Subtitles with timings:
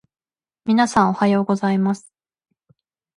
[0.65, 2.11] 皆さん、おはようございます。